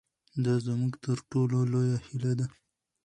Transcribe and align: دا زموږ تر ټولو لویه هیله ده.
دا 0.43 0.53
زموږ 0.65 0.91
تر 1.03 1.17
ټولو 1.29 1.57
لویه 1.71 1.97
هیله 2.05 2.31
ده. 2.39 2.45